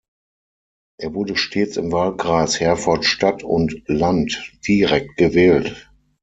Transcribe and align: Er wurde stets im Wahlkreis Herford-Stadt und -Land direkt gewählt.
Er 0.97 1.13
wurde 1.13 1.37
stets 1.37 1.77
im 1.77 1.91
Wahlkreis 1.91 2.59
Herford-Stadt 2.59 3.43
und 3.43 3.73
-Land 3.87 4.57
direkt 4.65 5.15
gewählt. 5.15 5.91